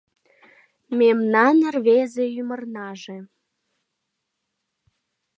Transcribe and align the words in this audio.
Мемнан 0.99 1.57
рвезе 1.75 2.25
ӱмырнаже 2.39 3.17